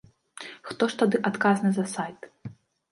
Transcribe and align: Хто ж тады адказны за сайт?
Хто 0.71 0.89
ж 0.93 0.99
тады 1.03 1.21
адказны 1.31 1.69
за 1.81 1.85
сайт? 1.97 2.19